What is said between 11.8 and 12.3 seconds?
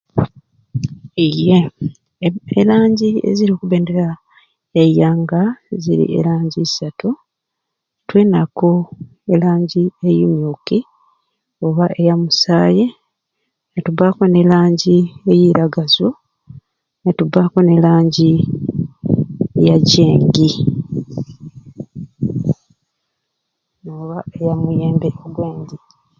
eya